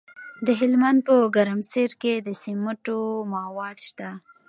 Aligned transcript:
د 0.45 0.47
هلمند 0.59 0.99
په 1.07 1.15
ګرمسیر 1.35 1.91
کې 2.01 2.13
د 2.27 2.29
سمنټو 2.41 2.99
مواد 3.33 3.77
شته. 3.87 4.09